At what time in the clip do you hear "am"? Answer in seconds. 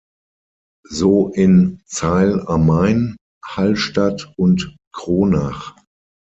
2.47-2.65